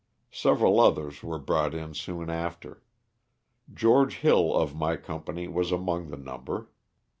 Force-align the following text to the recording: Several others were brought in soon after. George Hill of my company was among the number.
Several 0.31 0.79
others 0.79 1.21
were 1.21 1.37
brought 1.37 1.75
in 1.75 1.93
soon 1.93 2.31
after. 2.31 2.81
George 3.71 4.15
Hill 4.15 4.51
of 4.51 4.73
my 4.73 4.95
company 4.97 5.47
was 5.47 5.71
among 5.71 6.09
the 6.09 6.17
number. 6.17 6.71